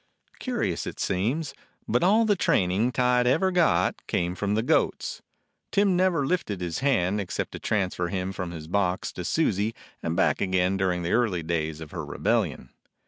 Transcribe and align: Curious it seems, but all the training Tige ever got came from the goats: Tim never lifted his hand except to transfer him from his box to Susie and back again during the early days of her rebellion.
Curious 0.39 0.87
it 0.87 0.99
seems, 0.99 1.53
but 1.87 2.03
all 2.03 2.25
the 2.25 2.35
training 2.35 2.91
Tige 2.91 3.27
ever 3.27 3.51
got 3.51 4.01
came 4.07 4.33
from 4.33 4.55
the 4.55 4.63
goats: 4.63 5.21
Tim 5.71 5.95
never 5.95 6.25
lifted 6.25 6.59
his 6.59 6.79
hand 6.79 7.21
except 7.21 7.51
to 7.51 7.59
transfer 7.59 8.07
him 8.07 8.31
from 8.31 8.49
his 8.49 8.67
box 8.67 9.11
to 9.13 9.23
Susie 9.23 9.75
and 10.01 10.15
back 10.15 10.41
again 10.41 10.75
during 10.75 11.03
the 11.03 11.11
early 11.13 11.43
days 11.43 11.81
of 11.81 11.91
her 11.91 12.03
rebellion. 12.03 12.71